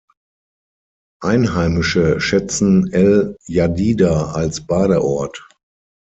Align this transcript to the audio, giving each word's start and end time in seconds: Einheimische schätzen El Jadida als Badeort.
Einheimische 1.21 2.19
schätzen 2.19 2.91
El 2.91 3.37
Jadida 3.45 4.31
als 4.31 4.65
Badeort. 4.65 5.47